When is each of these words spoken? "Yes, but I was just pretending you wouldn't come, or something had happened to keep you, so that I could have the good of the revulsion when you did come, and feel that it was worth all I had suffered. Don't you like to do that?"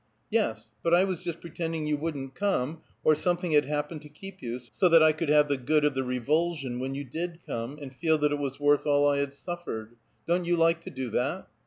"Yes, 0.31 0.73
but 0.81 0.95
I 0.95 1.03
was 1.03 1.21
just 1.21 1.39
pretending 1.41 1.85
you 1.85 1.95
wouldn't 1.95 2.33
come, 2.33 2.81
or 3.03 3.13
something 3.13 3.51
had 3.51 3.65
happened 3.65 4.01
to 4.01 4.09
keep 4.09 4.41
you, 4.41 4.57
so 4.57 4.89
that 4.89 5.03
I 5.03 5.11
could 5.11 5.29
have 5.29 5.47
the 5.47 5.57
good 5.57 5.85
of 5.85 5.93
the 5.93 6.03
revulsion 6.03 6.79
when 6.79 6.95
you 6.95 7.03
did 7.03 7.37
come, 7.45 7.77
and 7.79 7.93
feel 7.95 8.17
that 8.17 8.31
it 8.31 8.39
was 8.39 8.59
worth 8.59 8.87
all 8.87 9.07
I 9.07 9.19
had 9.19 9.35
suffered. 9.35 9.95
Don't 10.27 10.45
you 10.45 10.55
like 10.57 10.81
to 10.85 10.89
do 10.89 11.11
that?" 11.11 11.47